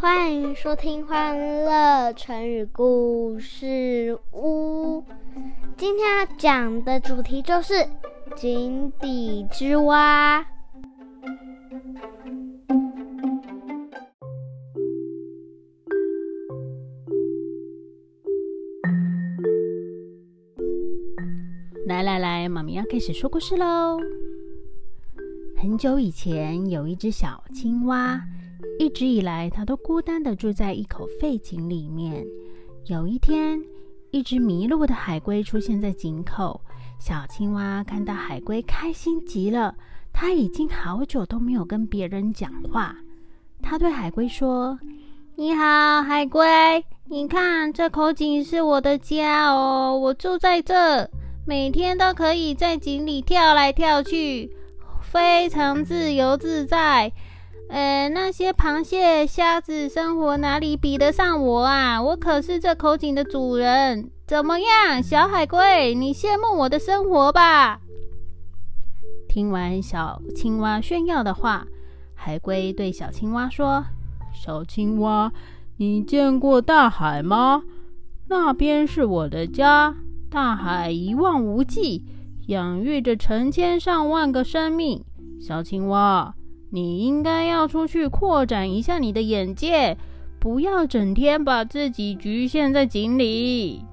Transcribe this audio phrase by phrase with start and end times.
[0.00, 5.00] 欢迎收听《欢乐成语故事屋》。
[5.76, 7.74] 今天要讲的主题就是
[8.34, 10.42] 井底之蛙。
[21.86, 23.98] 来来来，妈咪要开始说故事喽。
[25.58, 28.18] 很久以前，有一只小青蛙，
[28.78, 32.26] 一直以来它都孤单的住在一口废井里面。
[32.86, 33.62] 有一天，
[34.10, 36.60] 一只迷路的海龟出现在井口，
[36.98, 39.74] 小青蛙看到海龟，开心极了。
[40.12, 42.96] 它已经好久都没有跟别人讲话。
[43.62, 44.78] 它对海龟说
[45.36, 51.08] ：“你好，海龟，你看这口井是我的家哦，我住在这。”
[51.46, 54.50] 每天都可以在井里跳来跳去，
[55.00, 57.10] 非常自由自在。
[57.70, 62.02] 呃，那些螃蟹、虾子生活哪里比得上我啊？
[62.02, 64.10] 我可是这口井的主人。
[64.26, 67.80] 怎么样，小海龟，你羡慕我的生活吧？
[69.28, 71.66] 听完小青蛙炫耀的话，
[72.14, 73.84] 海龟对小青蛙说
[74.34, 75.32] ：“小青蛙，
[75.76, 77.62] 你见过大海吗？
[78.28, 79.94] 那边是我的家。”
[80.28, 82.04] 大海一望无际，
[82.48, 85.04] 养育着成千上万个生命。
[85.40, 86.34] 小青蛙，
[86.72, 89.98] 你应该要出去扩展一下你的眼界，
[90.38, 93.84] 不要整天把自己局限在井里。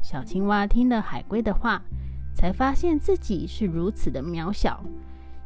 [0.00, 1.82] 小青蛙听了海龟的话，
[2.34, 4.84] 才发现自己是如此的渺小，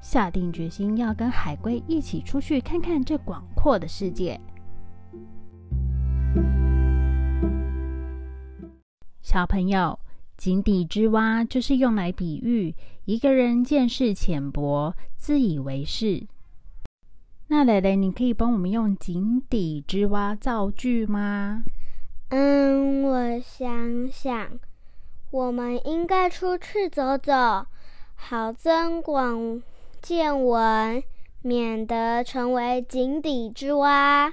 [0.03, 4.39] 下定决心要跟海龟一起出去看看这广阔的世界。
[9.23, 9.99] 小朋友，
[10.39, 12.73] 井底之蛙就是用来比喻
[13.07, 16.29] 一个人见识浅薄、自以为是。
[17.49, 21.65] 那蕾蕾，你可以帮我们用井底之蛙造句吗？
[22.29, 24.61] 嗯，我想想，
[25.33, 27.67] 我们应该出去走走，
[28.15, 29.61] 好增广
[30.01, 31.03] 见闻，
[31.43, 34.33] 免得成为井底之蛙。